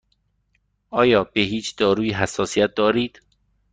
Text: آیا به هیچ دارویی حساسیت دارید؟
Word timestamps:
آیا 0.89 1.23
به 1.23 1.41
هیچ 1.41 1.75
دارویی 1.75 2.13
حساسیت 2.13 2.75
دارید؟ 2.75 3.21